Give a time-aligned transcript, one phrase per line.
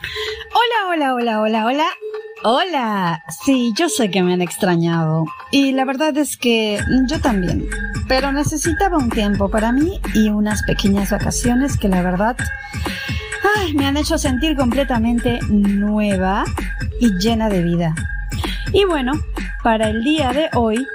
[0.00, 1.86] Hola, hola, hola, hola, hola.
[2.42, 3.24] Hola.
[3.44, 5.26] Sí, yo sé que me han extrañado.
[5.50, 7.66] Y la verdad es que yo también.
[8.08, 12.36] Pero necesitaba un tiempo para mí y unas pequeñas vacaciones que la verdad
[13.56, 16.44] ay, me han hecho sentir completamente nueva
[16.98, 17.94] y llena de vida.
[18.72, 19.12] Y bueno,
[19.62, 20.86] para el día de hoy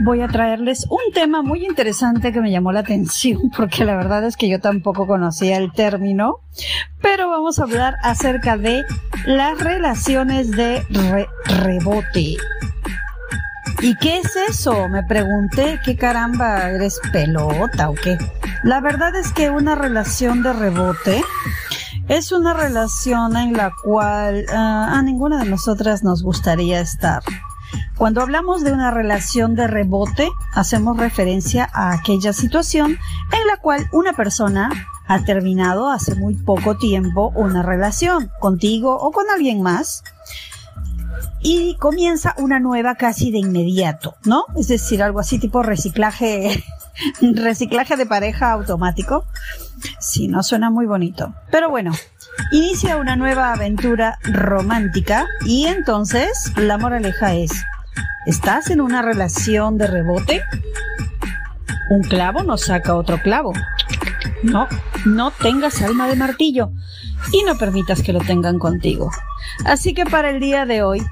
[0.00, 4.24] voy a traerles un tema muy interesante que me llamó la atención porque la verdad
[4.24, 6.38] es que yo tampoco conocía el término,
[7.00, 8.84] pero vamos a hablar acerca de
[9.26, 10.84] las relaciones de
[11.44, 12.36] rebote.
[13.82, 14.88] ¿Y qué es eso?
[14.88, 18.18] Me pregunté, ¿qué caramba eres pelota o qué?
[18.62, 21.22] La verdad es que una relación de rebote
[22.08, 27.22] es una relación en la cual ah, a ninguna de nosotras nos gustaría estar.
[27.96, 33.88] Cuando hablamos de una relación de rebote, hacemos referencia a aquella situación en la cual
[33.92, 34.70] una persona
[35.06, 40.02] ha terminado hace muy poco tiempo una relación contigo o con alguien más
[41.42, 44.44] y comienza una nueva casi de inmediato, ¿no?
[44.56, 46.62] Es decir, algo así tipo reciclaje,
[47.20, 49.24] reciclaje de pareja automático.
[49.98, 51.34] Sí, no suena muy bonito.
[51.50, 51.92] Pero bueno,
[52.52, 57.64] inicia una nueva aventura romántica y entonces la moraleja es,
[58.26, 60.44] ¿Estás en una relación de rebote?
[61.88, 63.54] Un clavo no saca otro clavo.
[64.42, 64.68] No,
[65.06, 66.70] no tengas alma de martillo
[67.32, 69.10] y no permitas que lo tengan contigo.
[69.64, 71.02] Así que para el día de hoy,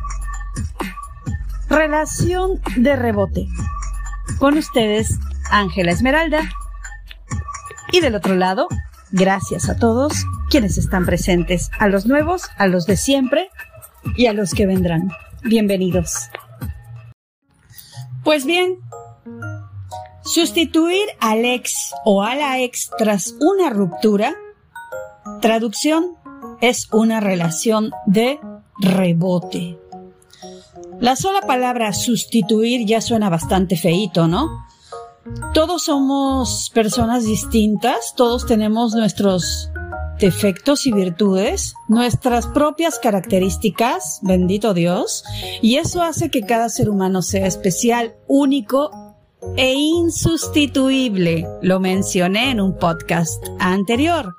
[1.71, 3.49] relación de rebote.
[4.39, 5.19] Con ustedes,
[5.51, 6.43] Ángela Esmeralda.
[7.91, 8.69] Y del otro lado,
[9.11, 10.13] gracias a todos
[10.51, 13.51] quienes están presentes, a los nuevos, a los de siempre
[14.17, 15.11] y a los que vendrán.
[15.45, 16.29] Bienvenidos.
[18.25, 18.79] Pues bien,
[20.25, 24.35] sustituir al ex o a la ex tras una ruptura,
[25.41, 26.17] traducción,
[26.61, 28.41] es una relación de
[28.81, 29.79] rebote.
[31.01, 34.68] La sola palabra sustituir ya suena bastante feito, ¿no?
[35.55, 39.71] Todos somos personas distintas, todos tenemos nuestros
[40.19, 45.25] defectos y virtudes, nuestras propias características, bendito Dios,
[45.63, 49.08] y eso hace que cada ser humano sea especial, único
[49.57, 51.47] e insustituible.
[51.63, 54.37] Lo mencioné en un podcast anterior.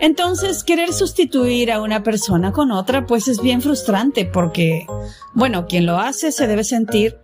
[0.00, 4.86] Entonces, querer sustituir a una persona con otra, pues es bien frustrante porque,
[5.32, 7.18] bueno, quien lo hace se debe sentir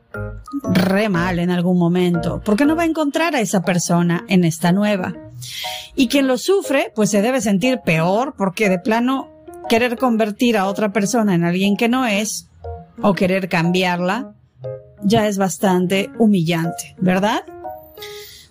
[0.63, 4.73] re mal en algún momento, porque no va a encontrar a esa persona en esta
[4.73, 5.15] nueva.
[5.95, 9.31] Y quien lo sufre, pues se debe sentir peor porque de plano
[9.69, 12.49] querer convertir a otra persona en alguien que no es
[13.03, 14.35] o querer cambiarla
[15.03, 17.45] ya es bastante humillante, ¿verdad?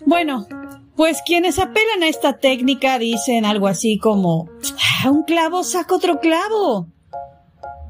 [0.06, 0.48] Bueno,
[0.96, 4.50] pues quienes apelan a esta técnica dicen algo así como,
[5.04, 6.88] ah, un clavo saca otro clavo.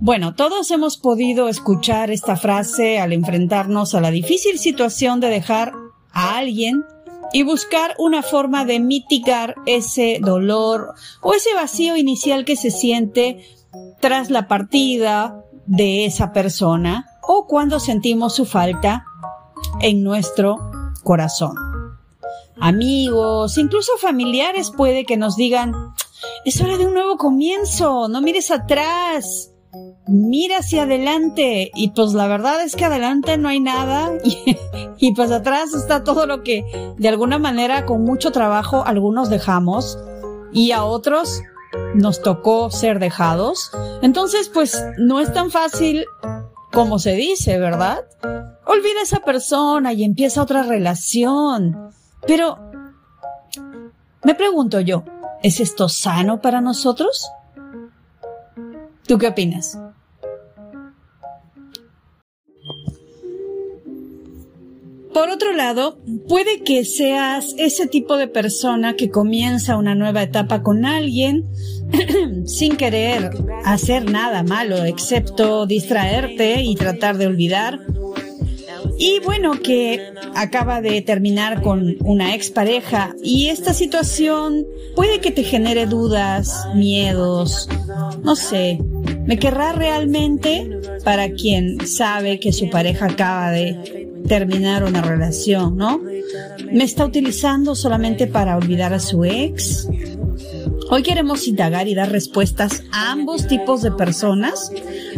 [0.02, 5.74] Bueno, todos hemos podido escuchar esta frase al enfrentarnos a la difícil situación de dejar
[6.12, 6.86] a alguien
[7.34, 13.44] y buscar una forma de mitigar ese dolor o ese vacío inicial que se siente
[14.00, 19.06] tras la partida de esa persona o cuando sentimos su falta
[19.82, 20.58] en nuestro
[21.04, 21.56] corazón.
[22.60, 25.94] Amigos, incluso familiares puede que nos digan,
[26.44, 29.52] es hora de un nuevo comienzo, no mires atrás,
[30.08, 34.12] mira hacia adelante y pues la verdad es que adelante no hay nada
[34.98, 36.66] y, pues atrás está todo lo que
[36.98, 40.00] de alguna manera con mucho trabajo algunos dejamos
[40.52, 41.44] y a otros
[41.94, 43.70] nos tocó ser dejados.
[44.02, 46.08] Entonces pues no es tan fácil
[46.72, 48.06] como se dice, ¿verdad?
[48.66, 51.92] Olvida esa persona y empieza otra relación.
[52.28, 52.58] Pero
[54.24, 55.04] me pregunto yo,
[55.42, 57.30] ¿es esto sano para nosotros?
[59.08, 59.78] ¿Tú qué opinas?
[65.14, 70.62] Por otro lado, puede que seas ese tipo de persona que comienza una nueva etapa
[70.62, 71.46] con alguien
[72.46, 73.32] sin querer
[73.66, 77.80] hacer nada malo excepto distraerte y tratar de olvidar.
[79.00, 85.44] Y bueno, que acaba de terminar con una expareja y esta situación puede que te
[85.44, 87.68] genere dudas, miedos,
[88.24, 88.80] no sé,
[89.26, 90.70] ¿me querrá realmente
[91.04, 96.02] para quien sabe que su pareja acaba de terminar una relación, ¿no?
[96.72, 99.88] ¿Me está utilizando solamente para olvidar a su ex?
[100.92, 104.72] Hoy queremos indagar y dar respuestas a ambos tipos de personas,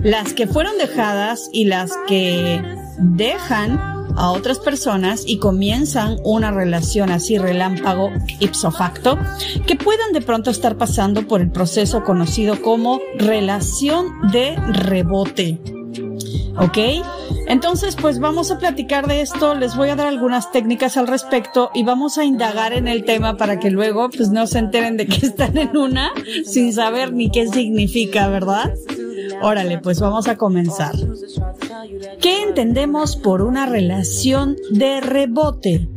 [0.04, 2.62] las que fueron dejadas y las que
[3.00, 3.80] dejan
[4.18, 9.18] a otras personas y comienzan una relación así relámpago ipso facto,
[9.66, 15.60] que puedan de pronto estar pasando por el proceso conocido como relación de rebote.
[16.58, 16.78] ¿Ok?
[17.48, 21.72] Entonces, pues vamos a platicar de esto, les voy a dar algunas técnicas al respecto
[21.74, 25.08] y vamos a indagar en el tema para que luego pues no se enteren de
[25.08, 26.12] que están en una
[26.46, 28.74] sin saber ni qué significa, ¿verdad?
[29.42, 30.96] Órale, pues vamos a comenzar.
[32.20, 35.88] ¿Qué entendemos por una relación de rebote?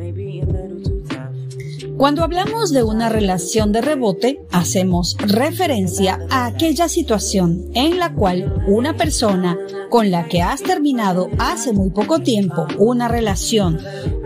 [1.96, 8.64] Cuando hablamos de una relación de rebote, hacemos referencia a aquella situación en la cual
[8.66, 9.56] una persona
[9.94, 13.78] con la que has terminado hace muy poco tiempo una relación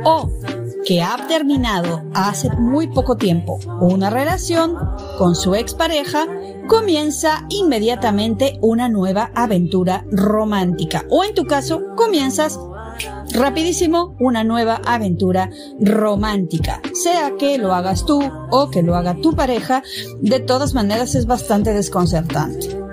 [0.02, 0.30] o
[0.86, 4.78] que ha terminado hace muy poco tiempo una relación
[5.18, 6.26] con su expareja,
[6.68, 11.04] comienza inmediatamente una nueva aventura romántica.
[11.10, 12.58] O en tu caso, comienzas
[13.34, 16.80] rapidísimo una nueva aventura romántica.
[16.94, 19.82] Sea que lo hagas tú o que lo haga tu pareja,
[20.22, 22.87] de todas maneras es bastante desconcertante.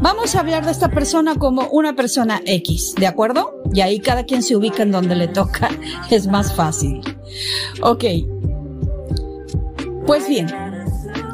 [0.00, 3.62] Vamos a hablar de esta persona como una persona X, ¿de acuerdo?
[3.72, 5.70] Y ahí cada quien se ubica en donde le toca,
[6.10, 7.00] es más fácil.
[7.82, 8.04] Ok.
[10.06, 10.46] Pues bien,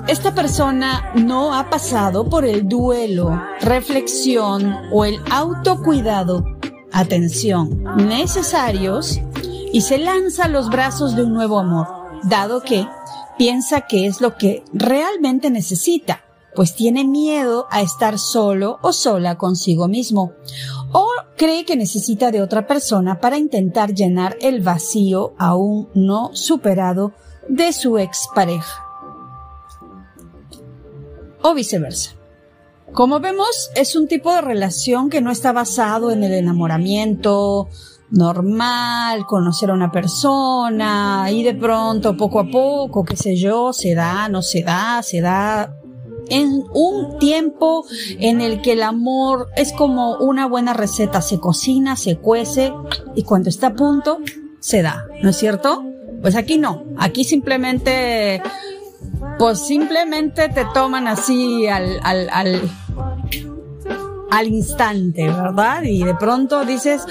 [0.08, 6.44] esta persona no ha pasado por el duelo, reflexión o el autocuidado
[6.92, 9.20] atención necesarios
[9.72, 11.86] y se lanza a los brazos de un nuevo amor,
[12.24, 12.86] dado que
[13.38, 16.22] piensa que es lo que realmente necesita,
[16.54, 20.32] pues tiene miedo a estar solo o sola consigo mismo,
[20.92, 27.12] o cree que necesita de otra persona para intentar llenar el vacío aún no superado
[27.48, 28.84] de su expareja.
[31.42, 32.12] O viceversa.
[32.92, 37.68] Como vemos, es un tipo de relación que no está basado en el enamoramiento
[38.10, 43.94] normal, conocer a una persona y de pronto, poco a poco, qué sé yo, se
[43.94, 45.74] da, no se da, se da
[46.32, 47.84] en un tiempo
[48.18, 52.72] en el que el amor es como una buena receta, se cocina, se cuece
[53.14, 54.18] y cuando está a punto,
[54.58, 55.84] se da, ¿no es cierto?
[56.22, 58.42] Pues aquí no, aquí simplemente,
[59.38, 62.70] pues simplemente te toman así al, al, al
[64.32, 65.82] al instante, ¿verdad?
[65.82, 67.02] Y de pronto dices,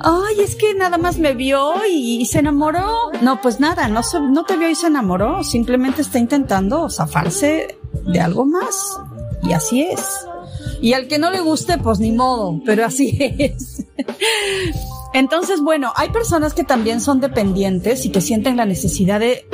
[0.00, 2.86] ay, es que nada más me vio y, se enamoró.
[3.22, 7.78] No, pues nada, no, no te vio y se enamoró, simplemente está intentando zafarse
[8.12, 9.00] de algo más.
[9.42, 10.26] Y así es.
[10.82, 13.86] Y al que no le guste, pues ni modo, pero así es.
[15.14, 19.48] Entonces, bueno, hay personas que también son dependientes y que sienten la necesidad de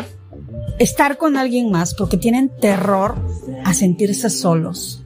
[0.80, 3.14] estar con alguien más porque tienen terror
[3.64, 5.01] a sentirse solos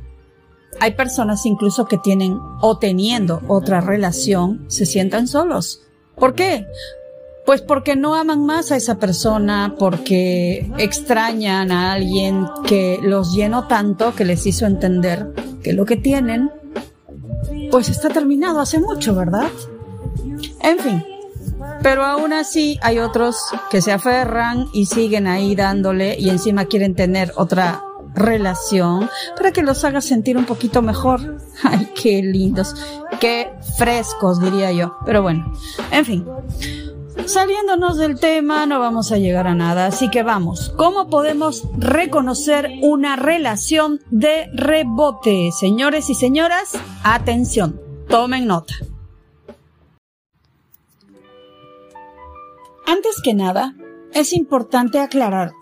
[0.81, 5.83] hay personas incluso que tienen o teniendo otra relación se sientan solos.
[6.17, 6.67] ¿Por qué?
[7.45, 13.69] Pues porque no aman más a esa persona, porque extrañan a alguien que los llenó
[13.69, 15.33] tanto que les hizo entender
[15.63, 16.51] que lo que tienen,
[17.71, 19.49] pues está terminado hace mucho, ¿verdad?
[20.61, 21.05] En fin,
[21.83, 23.37] pero aún así hay otros
[23.71, 27.83] que se aferran y siguen ahí dándole y encima quieren tener otra
[28.17, 31.39] relación para que los haga sentir un poquito mejor.
[31.63, 32.75] Ay, qué lindos,
[33.21, 34.97] qué frescos diría yo.
[35.05, 35.53] Pero bueno,
[35.93, 36.27] en fin.
[37.27, 40.73] Saliéndonos del tema no vamos a llegar a nada, así que vamos.
[40.77, 45.51] ¿Cómo podemos reconocer una relación de rebote?
[45.59, 48.75] Señores y señoras, atención, tomen nota.
[52.87, 53.75] Antes que nada,
[54.13, 55.53] es importante aclarar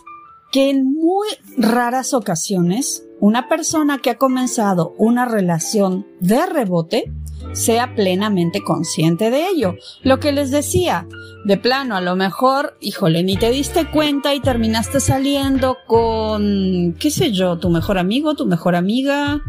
[0.54, 1.26] que en muy
[1.58, 7.12] raras ocasiones una persona que ha comenzado una relación de rebote
[7.54, 9.74] sea plenamente consciente de ello.
[10.04, 11.08] Lo que les decía,
[11.44, 17.10] de plano, a lo mejor, híjole, ni te diste cuenta y terminaste saliendo con, qué
[17.10, 19.42] sé yo, tu mejor amigo, tu mejor amiga,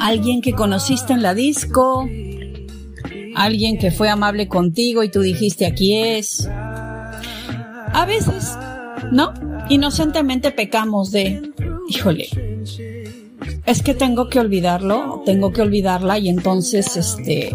[0.00, 2.08] alguien que conociste en la disco,
[3.34, 6.48] alguien que fue amable contigo y tú dijiste aquí es,
[7.98, 8.56] a veces,
[9.10, 9.34] ¿no?
[9.68, 11.50] Inocentemente pecamos de,
[11.88, 12.28] híjole,
[13.66, 17.50] es que tengo que olvidarlo, tengo que olvidarla y entonces, este,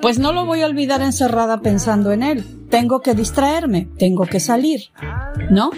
[0.00, 2.44] pues no lo voy a olvidar encerrada pensando en él.
[2.70, 4.90] Tengo que distraerme, tengo que salir,
[5.50, 5.70] ¿no?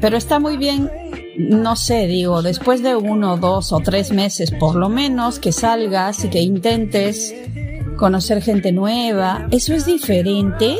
[0.00, 0.90] pero está muy bien,
[1.38, 6.24] no sé, digo, después de uno, dos o tres meses por lo menos, que salgas
[6.24, 7.34] y que intentes
[7.96, 9.48] conocer gente nueva.
[9.50, 10.76] Eso es diferente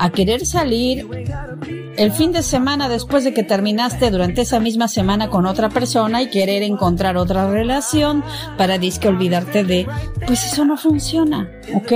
[0.00, 1.06] a querer salir
[1.98, 6.22] el fin de semana después de que terminaste durante esa misma semana con otra persona
[6.22, 8.24] y querer encontrar otra relación
[8.56, 9.86] para disque olvidarte de,
[10.26, 11.92] pues eso no funciona, ¿ok?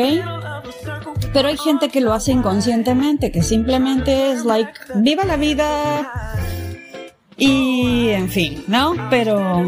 [1.32, 6.34] Pero hay gente que lo hace inconscientemente, que simplemente es like, viva la vida
[7.38, 8.92] y en fin, ¿no?
[9.08, 9.62] Pero,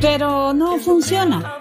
[0.00, 1.54] pero no funciona.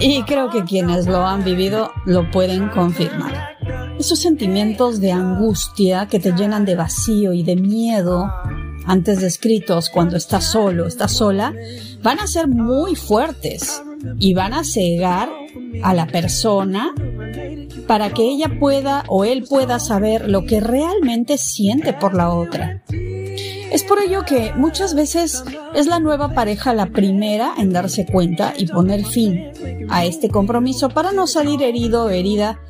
[0.00, 3.55] Y creo que quienes lo han vivido lo pueden confirmar.
[3.98, 8.30] Esos sentimientos de angustia que te llenan de vacío y de miedo
[8.84, 11.54] antes descritos cuando estás solo, estás sola,
[12.02, 13.82] van a ser muy fuertes
[14.18, 15.30] y van a cegar
[15.82, 16.94] a la persona
[17.86, 22.82] para que ella pueda o él pueda saber lo que realmente siente por la otra.
[23.72, 25.42] Es por ello que muchas veces
[25.74, 29.50] es la nueva pareja la primera en darse cuenta y poner fin
[29.88, 32.60] a este compromiso para no salir herido o herida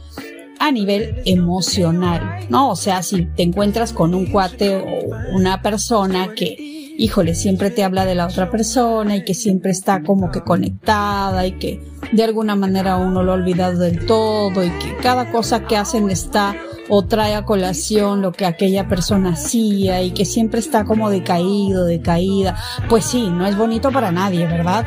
[0.59, 2.71] a nivel emocional, ¿no?
[2.71, 6.57] O sea, si te encuentras con un cuate o una persona que,
[6.99, 11.47] híjole, siempre te habla de la otra persona y que siempre está como que conectada
[11.47, 11.83] y que
[12.13, 16.11] de alguna manera uno lo ha olvidado del todo y que cada cosa que hacen
[16.11, 16.57] está
[16.89, 21.85] o trae a colación lo que aquella persona hacía y que siempre está como decaído,
[21.85, 22.57] decaída,
[22.89, 24.87] pues sí, no es bonito para nadie, ¿verdad?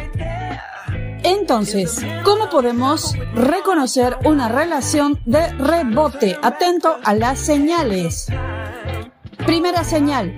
[1.24, 6.38] Entonces, ¿cómo podemos reconocer una relación de rebote?
[6.42, 8.28] Atento a las señales.
[9.46, 10.34] Primera señal.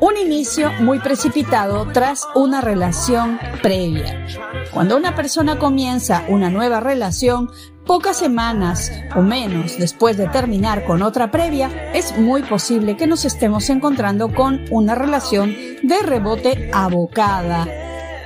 [0.00, 4.26] Un inicio muy precipitado tras una relación previa.
[4.72, 7.50] Cuando una persona comienza una nueva relación,
[7.86, 13.24] pocas semanas o menos después de terminar con otra previa, es muy posible que nos
[13.24, 17.66] estemos encontrando con una relación de rebote abocada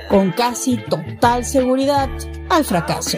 [0.09, 2.09] con casi total seguridad
[2.49, 3.17] al fracaso.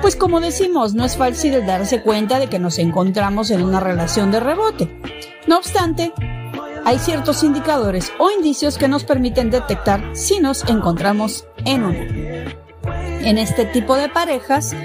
[0.00, 4.30] Pues como decimos, no es fácil darse cuenta de que nos encontramos en una relación
[4.30, 5.00] de rebote.
[5.46, 6.12] No obstante,
[6.84, 12.63] hay ciertos indicadores o indicios que nos permiten detectar si nos encontramos en una.
[13.24, 14.76] En este tipo de parejas,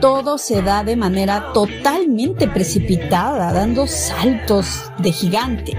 [0.00, 5.76] todo se da de manera totalmente precipitada, dando saltos de gigante.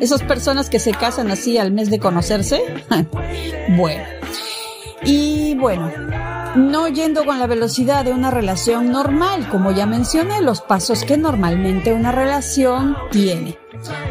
[0.00, 2.62] Esas personas que se casan así al mes de conocerse,
[3.76, 4.04] bueno,
[5.04, 5.92] y bueno,
[6.56, 11.18] no yendo con la velocidad de una relación normal, como ya mencioné, los pasos que
[11.18, 13.58] normalmente una relación tiene.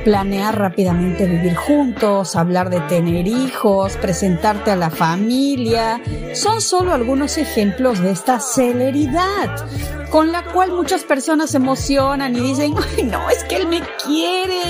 [0.04, 6.02] Planear rápidamente vivir juntos, hablar de tener hijos, presentarte a la familia,
[6.34, 9.50] son solo algunos ejemplos de esta celeridad
[10.10, 13.82] con la cual muchas personas se emocionan y dicen, Ay, no, es que él me
[14.06, 14.62] quiere.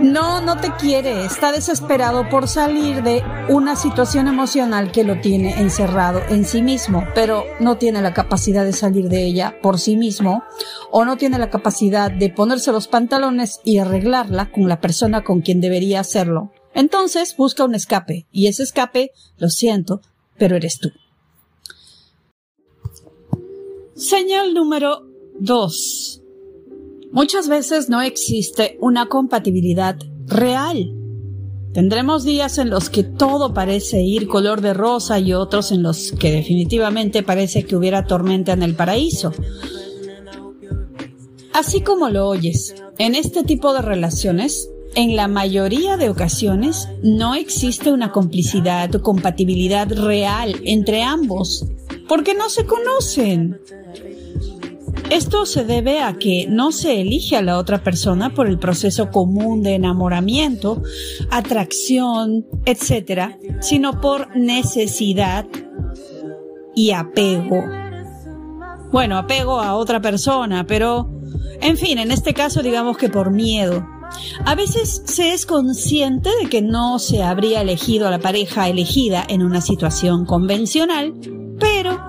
[0.00, 5.60] No, no te quiere, está desesperado por salir de una situación emocional que lo tiene
[5.60, 9.96] encerrado en sí mismo, pero no tiene la capacidad de salir de ella por sí
[9.96, 10.42] mismo
[10.90, 15.40] o no tiene la capacidad de ponerse los pantalones y arreglarla con la persona con
[15.40, 16.52] quien debería hacerlo.
[16.74, 20.00] Entonces busca un escape y ese escape, lo siento,
[20.38, 20.90] pero eres tú.
[24.00, 26.22] Señal número 2.
[27.12, 30.94] Muchas veces no existe una compatibilidad real.
[31.74, 36.12] Tendremos días en los que todo parece ir color de rosa y otros en los
[36.12, 39.34] que definitivamente parece que hubiera tormenta en el paraíso.
[41.52, 47.34] Así como lo oyes, en este tipo de relaciones, en la mayoría de ocasiones no
[47.34, 51.66] existe una complicidad o compatibilidad real entre ambos,
[52.10, 53.60] porque no se conocen.
[55.10, 59.12] Esto se debe a que no se elige a la otra persona por el proceso
[59.12, 60.82] común de enamoramiento,
[61.30, 65.46] atracción, etc., sino por necesidad
[66.74, 67.62] y apego.
[68.90, 71.08] Bueno, apego a otra persona, pero,
[71.60, 73.86] en fin, en este caso digamos que por miedo.
[74.44, 79.24] A veces se es consciente de que no se habría elegido a la pareja elegida
[79.28, 81.14] en una situación convencional,
[81.60, 82.00] pero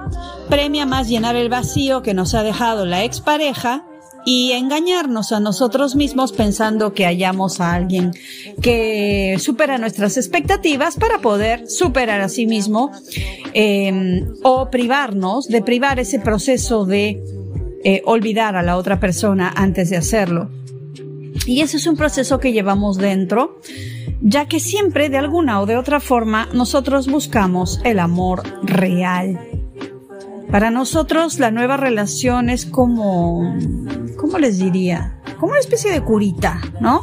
[0.50, 3.86] premia más llenar el vacío que nos ha dejado la expareja
[4.25, 8.12] y engañarnos a nosotros mismos pensando que hallamos a alguien
[8.62, 12.91] que supera nuestras expectativas para poder superar a sí mismo
[13.53, 17.24] em, o privarnos de privar ese proceso de
[17.84, 20.50] eh, olvidar a la otra persona antes de hacerlo.
[21.48, 23.60] Y ese es un proceso que llevamos dentro,
[24.21, 29.39] ya que siempre de alguna o de otra forma nosotros buscamos el amor real.
[30.51, 33.55] Para nosotros la nueva relación es como,
[34.17, 35.17] ¿cómo les diría?
[35.39, 37.01] Como una especie de curita, ¿no?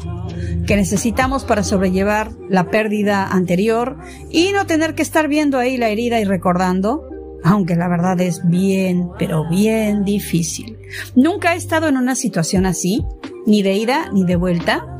[0.66, 3.96] Que necesitamos para sobrellevar la pérdida anterior
[4.30, 7.04] y no tener que estar viendo ahí la herida y recordando.
[7.44, 10.76] aunque la verdad es bien, pero bien difícil.
[11.14, 13.04] Nunca he estado en una situación así,
[13.46, 14.98] ni de ida ni de vuelta,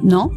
[0.00, 0.30] ¿no?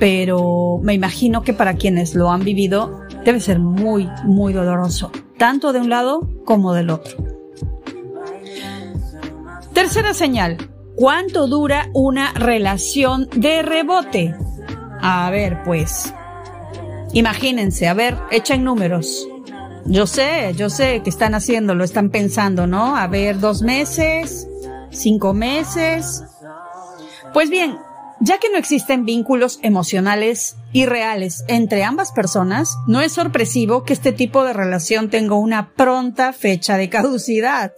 [0.00, 5.72] Pero me imagino que para quienes lo han vivido debe ser muy, muy doloroso, tanto
[5.72, 7.18] de un lado como del otro.
[9.74, 10.56] Tercera señal.
[10.96, 14.34] ¿Cuánto dura una relación de rebote?
[15.00, 16.12] A ver, pues.
[17.12, 19.28] Imagínense, a ver, echen números.
[19.84, 22.96] Yo sé, yo sé que están haciendo, lo están pensando, ¿no?
[22.96, 24.48] A ver, dos meses,
[24.90, 26.24] cinco meses.
[27.32, 27.76] Pues bien,
[28.20, 33.94] ya que no existen vínculos emocionales y reales entre ambas personas, no es sorpresivo que
[33.94, 37.72] este tipo de relación tenga una pronta fecha de caducidad.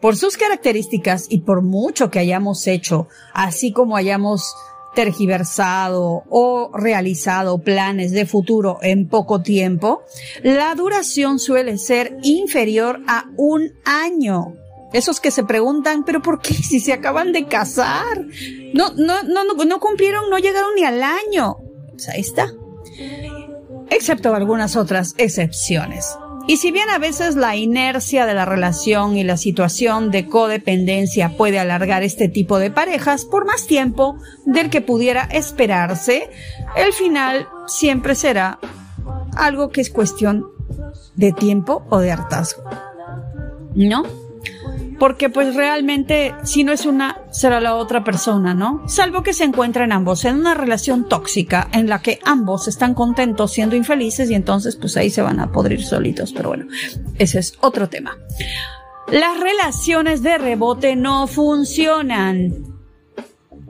[0.00, 4.54] Por sus características y por mucho que hayamos hecho, así como hayamos
[4.94, 10.02] tergiversado o realizado planes de futuro en poco tiempo,
[10.42, 14.54] la duración suele ser inferior a un año.
[14.92, 18.26] Esos que se preguntan, pero ¿por qué si se acaban de casar?
[18.74, 21.56] No, no, no, no, no cumplieron, no llegaron ni al año.
[21.90, 22.52] Pues ahí está.
[23.90, 26.16] Excepto algunas otras excepciones.
[26.48, 31.36] Y si bien a veces la inercia de la relación y la situación de codependencia
[31.36, 36.28] puede alargar este tipo de parejas por más tiempo del que pudiera esperarse,
[36.76, 38.58] el final siempre será
[39.36, 40.46] algo que es cuestión
[41.14, 42.64] de tiempo o de hartazgo.
[43.74, 44.02] ¿No?
[45.02, 48.88] Porque pues realmente si no es una, será la otra persona, ¿no?
[48.88, 53.50] Salvo que se encuentren ambos en una relación tóxica en la que ambos están contentos
[53.50, 56.66] siendo infelices y entonces pues ahí se van a podrir solitos, pero bueno,
[57.18, 58.16] ese es otro tema.
[59.08, 62.52] Las relaciones de rebote no funcionan.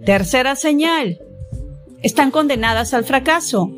[0.04, 1.18] Tercera señal.
[2.02, 3.70] Están condenadas al fracaso.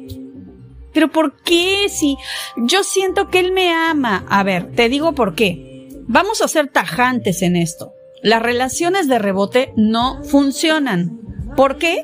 [0.93, 2.17] Pero ¿por qué si
[2.57, 4.25] yo siento que él me ama?
[4.29, 5.74] A ver, te digo por qué.
[6.07, 7.95] Vamos a ser tajantes en esto.
[8.23, 11.19] Las relaciones de rebote no funcionan.
[11.57, 12.03] ¿Por qué?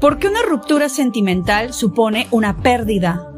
[0.00, 3.32] Porque una ruptura sentimental supone una pérdida,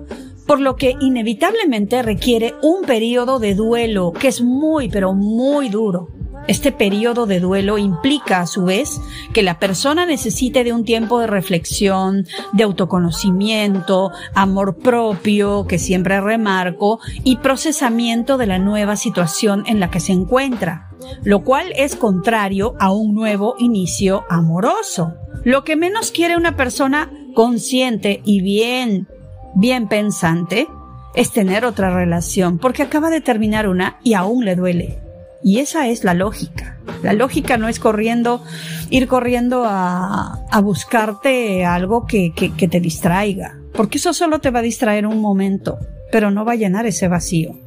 [0.46, 6.08] por lo que inevitablemente requiere un periodo de duelo que es muy, pero muy duro.
[6.48, 9.00] Este periodo de duelo implica, a su vez,
[9.32, 16.20] que la persona necesite de un tiempo de reflexión, de autoconocimiento, amor propio, que siempre
[16.20, 20.90] remarco, y procesamiento de la nueva situación en la que se encuentra,
[21.22, 25.14] lo cual es contrario a un nuevo inicio amoroso.
[25.44, 29.06] Lo que menos quiere una persona consciente y bien,
[29.54, 30.66] bien pensante
[31.14, 35.09] es tener otra relación, porque acaba de terminar una y aún le duele.
[35.42, 36.78] Y esa es la lógica.
[37.02, 38.42] La lógica no es corriendo,
[38.90, 44.50] ir corriendo a, a buscarte algo que, que, que te distraiga, porque eso solo te
[44.50, 45.78] va a distraer un momento,
[46.12, 47.58] pero no va a llenar ese vacío.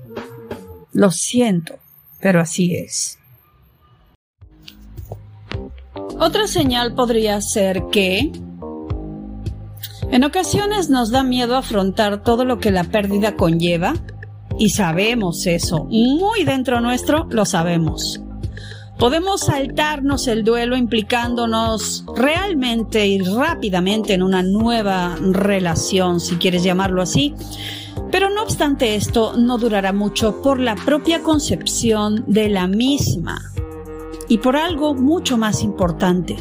[0.92, 1.80] Lo siento,
[2.20, 3.18] pero así es.
[6.20, 8.32] Otra señal podría ser que
[10.12, 13.96] en ocasiones nos da miedo afrontar todo lo que la pérdida conlleva
[14.60, 18.22] y sabemos eso, muy dentro nuestro lo sabemos.
[18.98, 27.02] Podemos saltarnos el duelo implicándonos realmente y rápidamente en una nueva relación, si quieres llamarlo
[27.02, 27.34] así.
[28.12, 33.42] Pero no obstante esto, no durará mucho por la propia concepción de la misma.
[34.30, 36.38] Y por algo mucho más importante,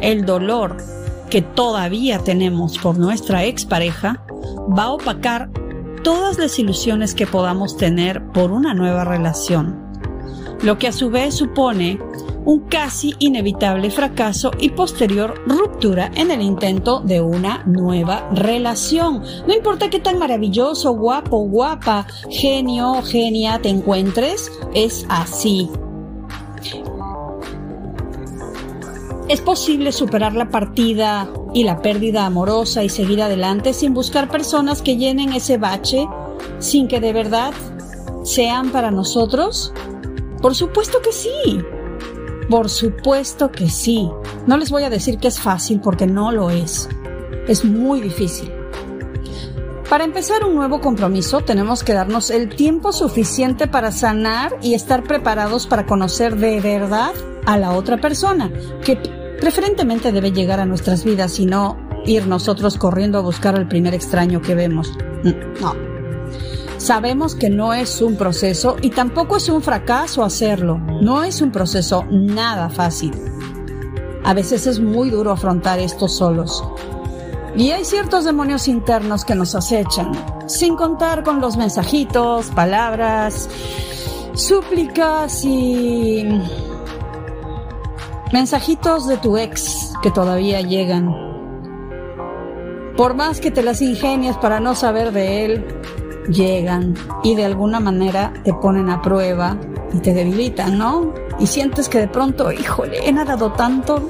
[0.00, 0.76] el dolor
[1.30, 4.24] que todavía tenemos por nuestra expareja
[4.76, 5.48] va a opacar
[6.04, 9.80] todas las ilusiones que podamos tener por una nueva relación,
[10.62, 11.98] lo que a su vez supone
[12.44, 19.22] un casi inevitable fracaso y posterior ruptura en el intento de una nueva relación.
[19.46, 25.70] No importa qué tan maravilloso, guapo, guapa, genio, genia te encuentres, es así.
[29.28, 34.82] Es posible superar la partida y la pérdida amorosa y seguir adelante sin buscar personas
[34.82, 36.06] que llenen ese bache
[36.58, 37.54] sin que de verdad
[38.22, 39.72] sean para nosotros?
[40.42, 41.60] Por supuesto que sí.
[42.50, 44.10] Por supuesto que sí.
[44.46, 46.88] No les voy a decir que es fácil porque no lo es.
[47.48, 48.52] Es muy difícil.
[49.88, 55.04] Para empezar un nuevo compromiso tenemos que darnos el tiempo suficiente para sanar y estar
[55.04, 57.12] preparados para conocer de verdad
[57.46, 58.50] a la otra persona,
[58.84, 58.96] que
[59.40, 61.76] preferentemente debe llegar a nuestras vidas y no
[62.06, 64.92] ir nosotros corriendo a buscar al primer extraño que vemos.
[65.60, 65.74] No.
[66.76, 70.78] Sabemos que no es un proceso y tampoco es un fracaso hacerlo.
[70.78, 73.14] No es un proceso nada fácil.
[74.24, 76.62] A veces es muy duro afrontar esto solos.
[77.56, 80.12] Y hay ciertos demonios internos que nos acechan,
[80.46, 83.48] sin contar con los mensajitos, palabras
[84.34, 86.26] súplicas y
[88.32, 91.14] mensajitos de tu ex que todavía llegan.
[92.96, 95.66] Por más que te las ingenias para no saber de él,
[96.28, 99.56] llegan y de alguna manera te ponen a prueba
[99.92, 101.12] y te debilitan, ¿no?
[101.38, 104.08] Y sientes que de pronto, híjole, he nadado tanto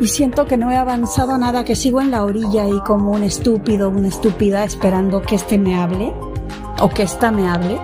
[0.00, 3.22] y siento que no he avanzado nada, que sigo en la orilla y como un
[3.22, 6.14] estúpido, una estúpida esperando que este me hable
[6.80, 7.78] o que esta me hable.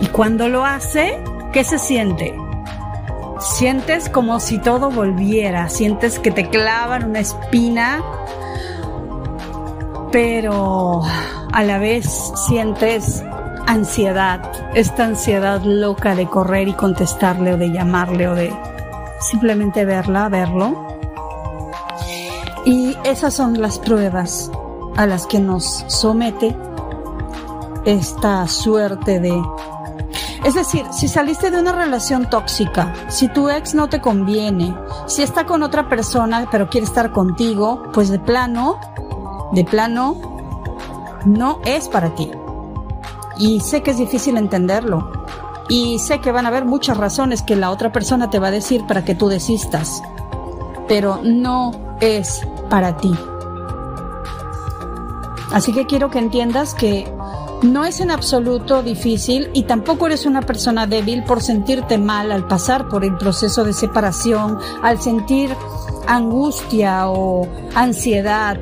[0.00, 1.20] Y cuando lo hace,
[1.52, 2.34] ¿qué se siente?
[3.54, 8.04] Sientes como si todo volviera, sientes que te clavan una espina,
[10.12, 11.02] pero
[11.52, 12.06] a la vez
[12.46, 13.24] sientes
[13.66, 18.52] ansiedad, esta ansiedad loca de correr y contestarle o de llamarle o de
[19.20, 20.86] simplemente verla, verlo.
[22.64, 24.52] Y esas son las pruebas
[24.96, 26.54] a las que nos somete
[27.86, 29.42] esta suerte de...
[30.48, 34.74] Es decir, si saliste de una relación tóxica, si tu ex no te conviene,
[35.06, 38.80] si está con otra persona pero quiere estar contigo, pues de plano,
[39.52, 40.16] de plano,
[41.26, 42.30] no es para ti.
[43.36, 45.12] Y sé que es difícil entenderlo.
[45.68, 48.50] Y sé que van a haber muchas razones que la otra persona te va a
[48.50, 50.00] decir para que tú desistas.
[50.88, 53.14] Pero no es para ti.
[55.52, 57.17] Así que quiero que entiendas que
[57.62, 62.46] no es en absoluto difícil y tampoco eres una persona débil por sentirte mal al
[62.46, 65.54] pasar por el proceso de separación, al sentir
[66.06, 68.58] angustia o ansiedad,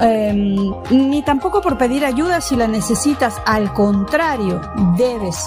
[0.00, 3.36] em, ni tampoco por pedir ayuda si la necesitas.
[3.44, 4.60] Al contrario,
[4.96, 5.46] debes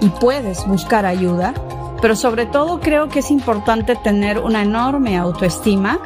[0.00, 1.54] y puedes buscar ayuda,
[2.02, 5.98] pero sobre todo creo que es importante tener una enorme autoestima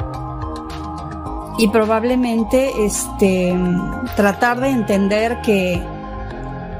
[1.59, 3.53] y probablemente este
[4.15, 5.83] tratar de entender que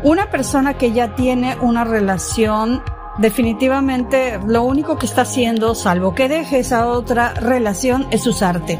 [0.03, 2.81] una persona que ya tiene una relación
[3.17, 8.79] definitivamente lo único que está haciendo, salvo que deje esa otra relación, es usarte.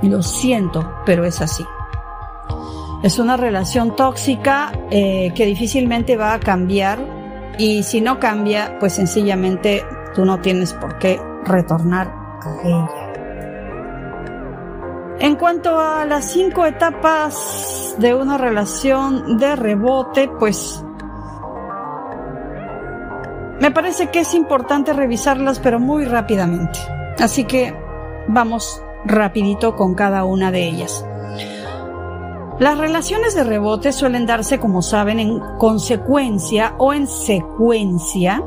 [0.00, 1.66] Lo siento, pero es así.
[3.02, 6.98] Es una relación tóxica eh, que difícilmente va a cambiar
[7.58, 12.97] y si no cambia, pues sencillamente tú no tienes por qué retornar a ella.
[15.20, 20.84] En cuanto a las cinco etapas de una relación de rebote, pues
[23.60, 26.78] me parece que es importante revisarlas, pero muy rápidamente.
[27.18, 27.74] Así que
[28.28, 31.04] vamos rapidito con cada una de ellas.
[32.60, 38.40] Las relaciones de rebote suelen darse, como saben, en consecuencia o en secuencia,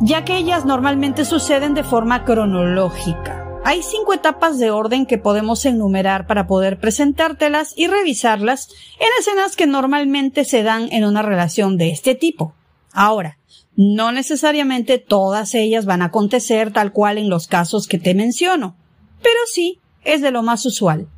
[0.00, 3.45] ya que ellas normalmente suceden de forma cronológica.
[3.64, 8.68] Hay cinco etapas de orden que podemos enumerar para poder presentártelas y revisarlas
[9.00, 12.54] en escenas que normalmente se dan en una relación de este tipo.
[12.92, 13.38] Ahora,
[13.76, 18.76] no necesariamente todas ellas van a acontecer tal cual en los casos que te menciono,
[19.20, 21.08] pero sí es de lo más usual.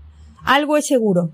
[0.44, 1.30] Algo es seguro.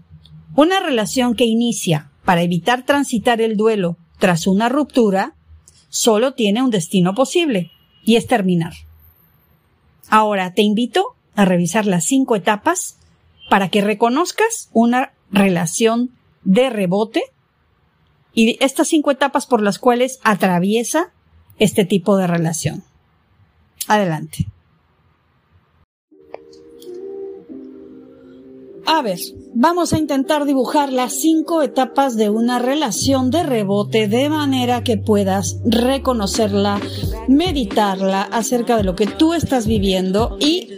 [0.56, 5.34] Una relación que inicia para evitar transitar el duelo tras una ruptura
[5.88, 7.70] solo tiene un destino posible,
[8.04, 8.72] y es terminar.
[10.08, 12.98] Ahora te invito a revisar las cinco etapas
[13.50, 16.10] para que reconozcas una relación
[16.44, 17.22] de rebote
[18.32, 21.12] y estas cinco etapas por las cuales atraviesa
[21.58, 22.84] este tipo de relación.
[23.86, 24.46] Adelante.
[28.86, 29.18] A ver,
[29.54, 34.98] vamos a intentar dibujar las cinco etapas de una relación de rebote de manera que
[34.98, 36.80] puedas reconocerla,
[37.26, 40.68] meditarla acerca de lo que tú estás viviendo y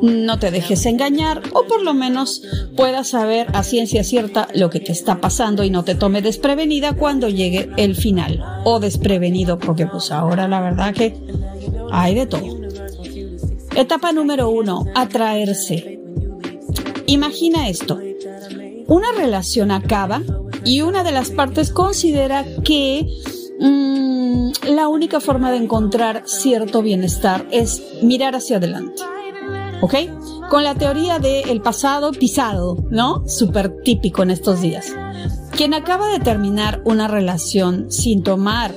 [0.00, 2.42] no te dejes engañar o por lo menos
[2.76, 6.94] puedas saber a ciencia cierta lo que te está pasando y no te tome desprevenida
[6.94, 11.14] cuando llegue el final o desprevenido porque pues ahora la verdad que
[11.92, 12.58] hay de todo.
[13.76, 16.01] Etapa número uno, atraerse.
[17.06, 17.98] Imagina esto.
[18.86, 20.22] Una relación acaba
[20.64, 23.06] y una de las partes considera que
[23.60, 29.02] mm, la única forma de encontrar cierto bienestar es mirar hacia adelante.
[29.80, 29.94] ¿Ok?
[30.48, 33.26] Con la teoría del pasado pisado, ¿no?
[33.26, 34.94] Súper típico en estos días.
[35.56, 38.74] Quien acaba de terminar una relación sin tomar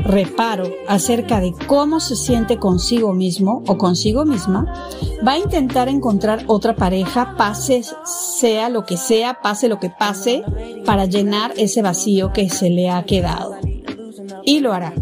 [0.00, 4.88] reparo acerca de cómo se siente consigo mismo o consigo misma,
[5.26, 10.42] va a intentar encontrar otra pareja, pase sea lo que sea, pase lo que pase,
[10.84, 13.56] para llenar ese vacío que se le ha quedado.
[14.44, 14.94] Y lo hará.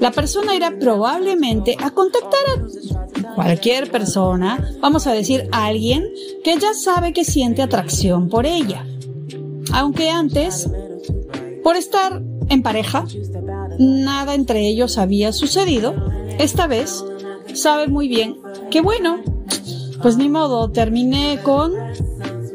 [0.00, 6.04] La persona irá probablemente a contactar a cualquier persona, vamos a decir a alguien
[6.44, 8.86] que ya sabe que siente atracción por ella.
[9.72, 10.68] Aunque antes,
[11.62, 13.04] por estar en pareja,
[13.78, 15.94] nada entre ellos había sucedido,
[16.38, 17.04] esta vez
[17.54, 18.36] sabe muy bien
[18.70, 19.18] que bueno,
[20.02, 21.72] pues ni modo, terminé con,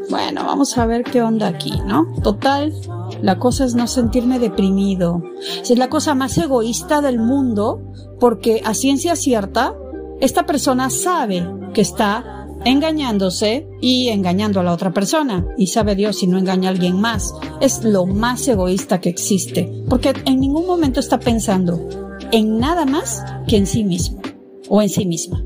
[0.09, 2.05] bueno, vamos a ver qué onda aquí, ¿no?
[2.23, 2.73] Total,
[3.21, 5.23] la cosa es no sentirme deprimido.
[5.61, 7.81] Es la cosa más egoísta del mundo
[8.19, 9.73] porque a ciencia cierta,
[10.19, 15.45] esta persona sabe que está engañándose y engañando a la otra persona.
[15.57, 17.33] Y sabe Dios si no engaña a alguien más.
[17.59, 19.83] Es lo más egoísta que existe.
[19.89, 21.87] Porque en ningún momento está pensando
[22.31, 24.21] en nada más que en sí mismo
[24.69, 25.43] o en sí misma.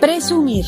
[0.00, 0.66] Presumir.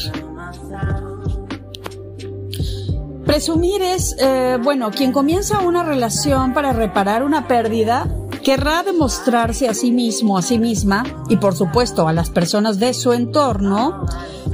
[3.25, 8.07] Presumir es, eh, bueno, quien comienza una relación para reparar una pérdida,
[8.43, 12.95] querrá demostrarse a sí mismo, a sí misma y por supuesto a las personas de
[12.95, 14.07] su entorno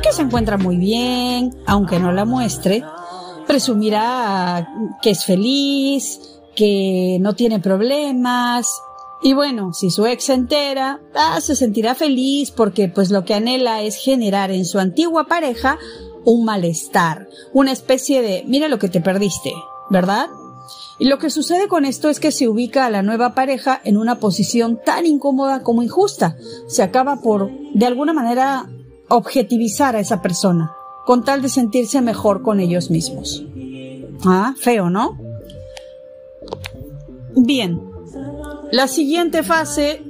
[0.03, 2.85] que se encuentra muy bien, aunque no la muestre,
[3.47, 4.69] presumirá
[5.03, 6.21] que es feliz,
[6.55, 8.69] que no tiene problemas,
[9.21, 13.35] y bueno, si su ex se entera, ah, se sentirá feliz porque pues lo que
[13.35, 15.79] anhela es generar en su antigua pareja
[16.25, 19.53] un malestar, una especie de mira lo que te perdiste,
[19.91, 20.29] ¿verdad?
[20.99, 23.97] Y lo que sucede con esto es que se ubica a la nueva pareja en
[23.97, 26.37] una posición tan incómoda como injusta.
[26.67, 28.69] Se acaba por, de alguna manera,
[29.09, 30.73] objetivizar a esa persona,
[31.07, 33.45] con tal de sentirse mejor con ellos mismos.
[34.25, 35.19] Ah, feo, ¿no?
[37.37, 37.81] Bien.
[38.73, 40.03] La siguiente fase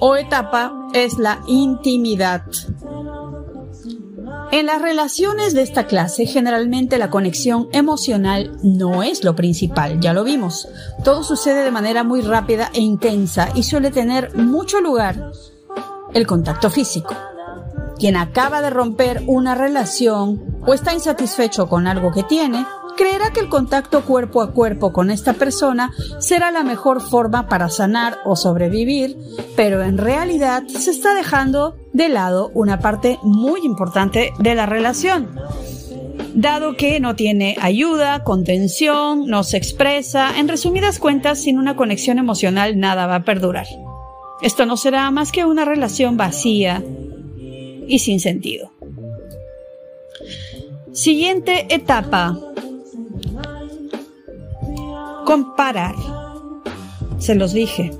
[0.00, 2.42] o etapa es la intimidad.
[4.52, 10.12] En las relaciones de esta clase, generalmente la conexión emocional no es lo principal, ya
[10.12, 10.68] lo vimos.
[11.02, 15.32] Todo sucede de manera muy rápida e intensa y suele tener mucho lugar
[16.12, 17.16] el contacto físico.
[17.98, 23.40] Quien acaba de romper una relación o está insatisfecho con algo que tiene, creerá que
[23.40, 28.36] el contacto cuerpo a cuerpo con esta persona será la mejor forma para sanar o
[28.36, 29.16] sobrevivir,
[29.56, 35.30] pero en realidad se está dejando de lado una parte muy importante de la relación.
[36.34, 42.18] Dado que no tiene ayuda, contención, no se expresa, en resumidas cuentas, sin una conexión
[42.18, 43.66] emocional nada va a perdurar.
[44.40, 46.82] Esto no será más que una relación vacía
[47.86, 48.72] y sin sentido.
[50.92, 52.38] Siguiente etapa,
[55.24, 55.94] Comparar.
[57.18, 57.90] Se los dije.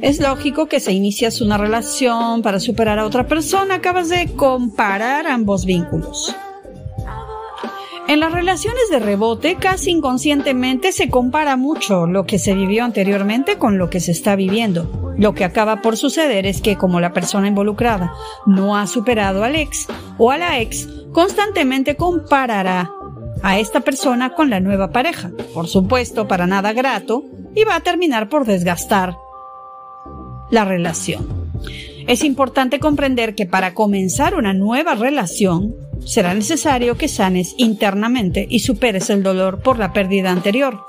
[0.00, 5.26] Es lógico que se inicias una relación para superar a otra persona, acabas de comparar
[5.26, 6.36] ambos vínculos.
[8.06, 13.58] En las relaciones de rebote, casi inconscientemente se compara mucho lo que se vivió anteriormente
[13.58, 15.14] con lo que se está viviendo.
[15.18, 18.14] Lo que acaba por suceder es que como la persona involucrada
[18.46, 22.92] no ha superado al ex o a la ex, constantemente comparará
[23.42, 27.24] a esta persona con la nueva pareja, por supuesto para nada grato,
[27.54, 29.16] y va a terminar por desgastar
[30.50, 31.26] la relación.
[32.06, 35.74] Es importante comprender que para comenzar una nueva relación
[36.06, 40.80] será necesario que sanes internamente y superes el dolor por la pérdida anterior.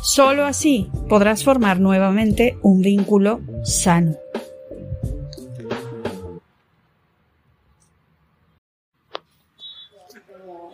[0.00, 4.16] Solo así podrás formar nuevamente un vínculo sano.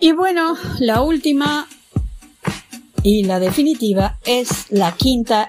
[0.00, 1.66] Y bueno, la última
[3.02, 5.48] y la definitiva es la quinta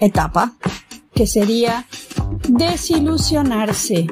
[0.00, 0.52] etapa,
[1.14, 1.86] que sería
[2.48, 4.06] desilusionarse.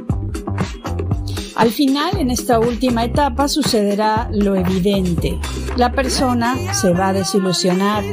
[1.55, 5.39] Al final, en esta última etapa, sucederá lo evidente.
[5.77, 8.05] La persona se va a desilusionar,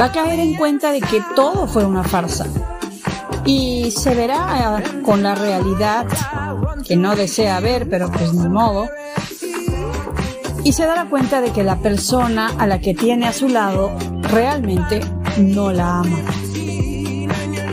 [0.00, 2.46] va a caer en cuenta de que todo fue una farsa
[3.44, 6.06] y se verá con la realidad
[6.86, 8.88] que no desea ver, pero pues ni modo,
[10.64, 13.92] y se dará cuenta de que la persona a la que tiene a su lado
[14.22, 15.00] realmente
[15.38, 16.18] no la ama.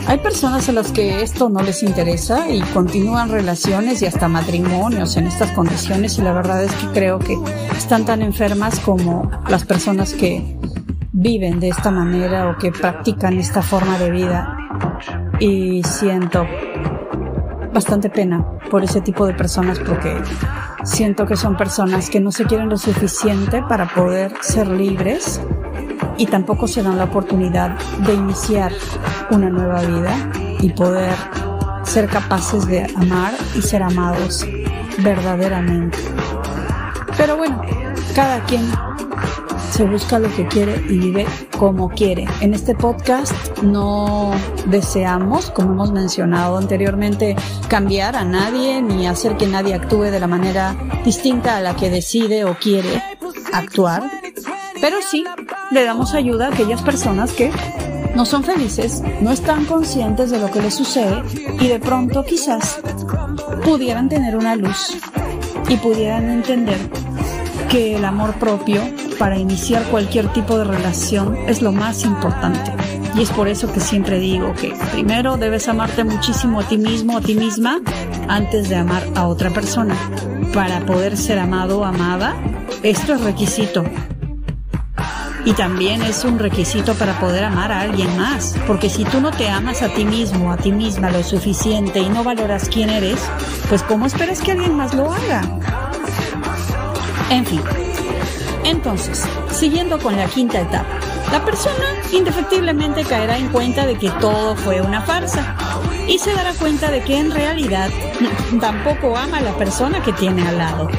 [0.07, 5.17] Hay personas a las que esto no les interesa y continúan relaciones y hasta matrimonios
[5.17, 7.37] en estas condiciones y la verdad es que creo que
[7.75, 10.57] están tan enfermas como las personas que
[11.11, 14.55] viven de esta manera o que practican esta forma de vida
[15.39, 16.45] y siento
[17.73, 20.15] bastante pena por ese tipo de personas porque
[20.83, 25.41] siento que son personas que no se quieren lo suficiente para poder ser libres
[26.17, 28.71] y tampoco se dan la oportunidad de iniciar
[29.31, 30.15] una nueva vida
[30.59, 31.13] y poder
[31.83, 34.45] ser capaces de amar y ser amados
[34.99, 35.97] verdaderamente.
[37.17, 37.61] Pero bueno,
[38.15, 38.69] cada quien
[39.77, 41.27] se busca lo que quiere y vive
[41.59, 42.25] como quiere.
[42.41, 44.31] En este podcast no
[44.65, 47.35] deseamos, como hemos mencionado anteriormente,
[47.67, 51.91] cambiar a nadie ni hacer que nadie actúe de la manera distinta a la que
[51.91, 53.03] decide o quiere
[53.53, 54.01] actuar,
[54.81, 55.23] pero sí
[55.69, 57.51] le damos ayuda a aquellas personas que
[58.15, 61.21] no son felices, no están conscientes de lo que les sucede
[61.61, 62.79] y de pronto quizás
[63.63, 64.97] pudieran tener una luz
[65.69, 66.79] y pudieran entender
[67.69, 68.81] que el amor propio
[69.17, 72.71] para iniciar cualquier tipo de relación es lo más importante.
[73.15, 77.17] Y es por eso que siempre digo que primero debes amarte muchísimo a ti mismo,
[77.17, 77.81] a ti misma,
[78.27, 79.95] antes de amar a otra persona.
[80.53, 82.35] Para poder ser amado o amada,
[82.83, 83.83] esto es requisito.
[85.45, 88.55] Y también es un requisito para poder amar a alguien más.
[88.67, 92.09] Porque si tú no te amas a ti mismo, a ti misma lo suficiente y
[92.09, 93.19] no valoras quién eres,
[93.69, 95.41] pues ¿cómo esperas que alguien más lo haga?
[97.29, 97.61] En fin.
[98.67, 100.99] Entonces, siguiendo con la quinta etapa.
[101.31, 105.55] La persona indefectiblemente caerá en cuenta de que todo fue una farsa
[106.05, 107.89] y se dará cuenta de que en realidad
[108.59, 110.89] tampoco ama a la persona que tiene al lado,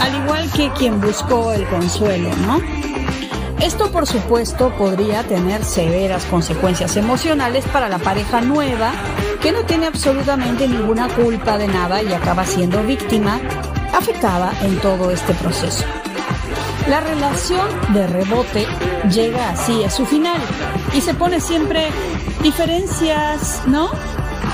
[0.00, 2.60] al igual que quien buscó el consuelo, ¿no?
[3.60, 8.92] Esto por supuesto podría tener severas consecuencias emocionales para la pareja nueva
[9.42, 13.40] que no tiene absolutamente ninguna culpa de nada y acaba siendo víctima
[13.92, 15.84] afectada en todo este proceso.
[16.88, 18.66] La relación de rebote
[19.10, 20.40] llega así a su final
[20.94, 21.88] y se pone siempre
[22.42, 23.90] diferencias, ¿no?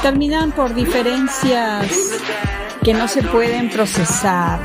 [0.01, 1.89] Terminan por diferencias
[2.83, 4.61] que no se pueden procesar.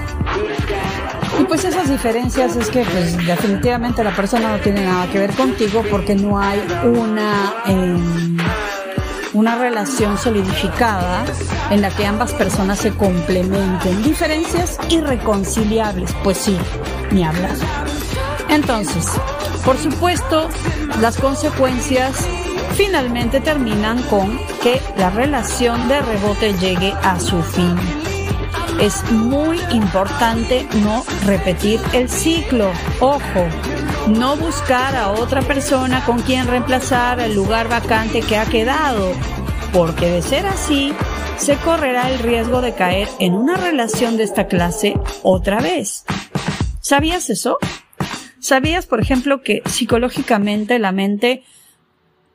[1.40, 5.34] Y pues esas diferencias es que pues definitivamente la persona no tiene nada que ver
[5.34, 7.54] contigo porque no hay una...
[7.66, 8.38] Em,
[9.34, 11.24] una relación solidificada
[11.70, 14.02] en la que ambas personas se complementen.
[14.02, 16.58] Diferencias irreconciliables, pues sí,
[17.12, 17.56] ni hablar.
[18.50, 19.06] Entonces,
[19.66, 20.50] por supuesto,
[21.02, 22.28] las consecuencias
[22.76, 27.76] finalmente terminan con que la relación de rebote llegue a su fin.
[28.80, 32.72] Es muy importante no repetir el ciclo.
[33.00, 33.48] Ojo,
[34.08, 39.12] no buscar a otra persona con quien reemplazar el lugar vacante que ha quedado,
[39.74, 40.94] porque de ser así,
[41.38, 44.94] se correrá el riesgo de caer en una relación de esta clase
[45.24, 46.06] otra vez.
[46.88, 47.58] ¿Sabías eso?
[48.40, 51.44] ¿Sabías, por ejemplo, que psicológicamente la mente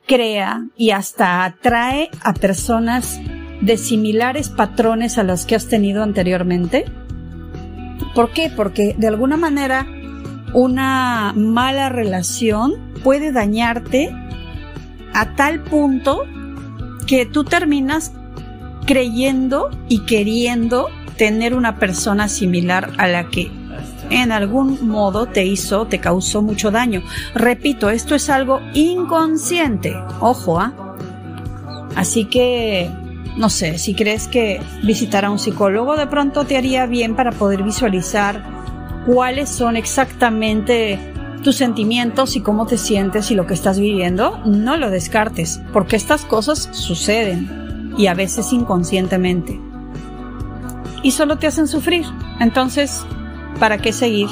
[0.05, 3.19] crea y hasta atrae a personas
[3.61, 6.85] de similares patrones a los que has tenido anteriormente?
[8.13, 8.51] ¿Por qué?
[8.55, 9.87] Porque de alguna manera
[10.53, 14.15] una mala relación puede dañarte
[15.15, 16.25] a tal punto
[17.07, 18.11] que tú terminas
[18.85, 23.62] creyendo y queriendo tener una persona similar a la que
[24.09, 27.01] en algún modo te hizo, te causó mucho daño.
[27.33, 29.95] Repito, esto es algo inconsciente.
[30.19, 30.73] Ojo, ¿ah?
[31.95, 32.89] Así que,
[33.37, 37.31] no sé, si crees que visitar a un psicólogo de pronto te haría bien para
[37.31, 38.43] poder visualizar
[39.05, 40.99] cuáles son exactamente
[41.43, 45.97] tus sentimientos y cómo te sientes y lo que estás viviendo, no lo descartes, porque
[45.97, 49.59] estas cosas suceden y a veces inconscientemente.
[51.03, 52.05] Y solo te hacen sufrir.
[52.39, 53.05] Entonces,
[53.59, 54.27] ¿para qué seguir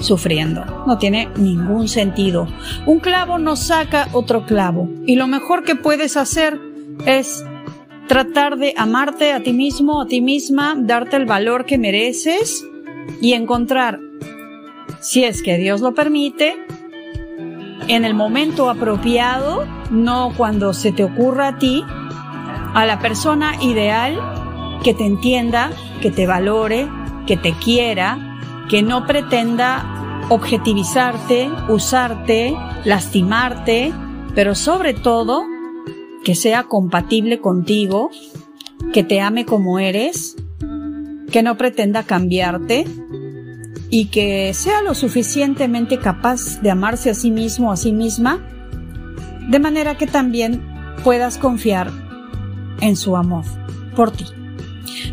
[0.00, 0.64] sufriendo?
[0.86, 2.48] No tiene ningún sentido.
[2.86, 4.88] Un clavo no saca otro clavo.
[5.06, 6.58] Y lo mejor que puedes hacer
[7.06, 7.44] es
[8.08, 12.64] tratar de amarte a ti mismo, a ti misma, darte el valor que mereces
[13.20, 14.00] y encontrar,
[15.00, 16.54] si es que Dios lo permite,
[17.88, 21.84] en el momento apropiado, no cuando se te ocurra a ti,
[22.74, 24.18] a la persona ideal
[24.84, 25.70] que te entienda,
[26.00, 26.88] que te valore,
[27.26, 28.31] que te quiera,
[28.72, 32.56] que no pretenda objetivizarte, usarte,
[32.86, 33.92] lastimarte,
[34.34, 35.44] pero sobre todo
[36.24, 38.10] que sea compatible contigo,
[38.94, 40.36] que te ame como eres
[41.30, 42.86] que no pretenda cambiarte
[43.90, 48.40] y que sea lo suficientemente capaz de amarse a sí mismo o a sí misma,
[49.50, 50.62] de manera que también
[51.04, 51.90] puedas confiar
[52.80, 53.44] en su amor
[53.94, 54.24] por ti.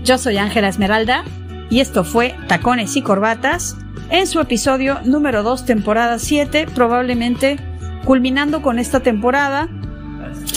[0.06, 1.26] Yo soy Ángela Esmeralda
[1.70, 3.78] y esto fue Tacones y Corbatas
[4.10, 7.60] en su episodio número 2, temporada 7, probablemente
[8.06, 9.70] culminando con esta temporada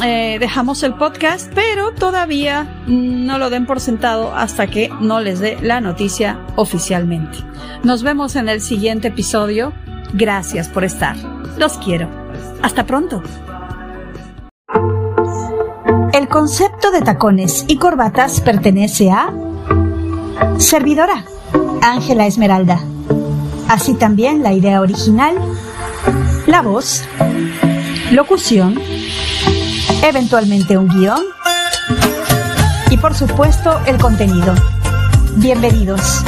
[0.05, 5.39] eh, dejamos el podcast, pero todavía no lo den por sentado hasta que no les
[5.39, 7.39] dé la noticia oficialmente.
[7.85, 9.73] Nos vemos en el siguiente episodio.
[10.15, 11.17] Gracias por estar.
[11.57, 12.09] Los quiero.
[12.63, 13.23] Hasta pronto.
[16.13, 19.33] El concepto de tacones y corbatas pertenece a
[20.59, 21.25] Servidora,
[21.83, 22.81] Ángela Esmeralda.
[23.69, 25.37] Así también la idea original,
[26.47, 27.05] la voz,
[28.11, 28.79] locución,
[30.03, 31.23] eventualmente un guion
[32.91, 34.55] y por supuesto el contenido.
[35.37, 36.23] Bienvenidos.